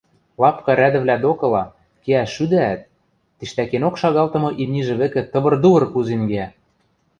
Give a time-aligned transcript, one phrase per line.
[0.41, 1.63] лапка рӓдӹвлӓ докыла,
[2.03, 2.81] кеӓш шӱдӓӓт,
[3.37, 6.47] тиштакенок шагалтымы имнижы вӹкӹ тывыр-дувыр кузен кеӓ